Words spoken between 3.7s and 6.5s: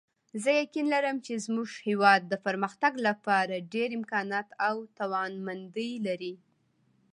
ډېر امکانات او توانمندۍ لري